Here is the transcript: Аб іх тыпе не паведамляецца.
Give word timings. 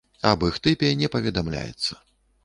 Аб 0.29 0.45
іх 0.47 0.55
тыпе 0.67 0.87
не 1.01 1.09
паведамляецца. 1.15 1.99